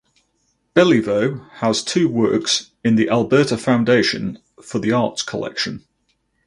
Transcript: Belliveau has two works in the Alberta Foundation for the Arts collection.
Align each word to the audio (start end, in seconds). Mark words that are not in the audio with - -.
Belliveau 0.75 1.47
has 1.59 1.83
two 1.83 2.09
works 2.09 2.71
in 2.83 2.95
the 2.95 3.07
Alberta 3.07 3.55
Foundation 3.55 4.39
for 4.59 4.79
the 4.79 4.91
Arts 4.91 5.21
collection. 5.21 5.85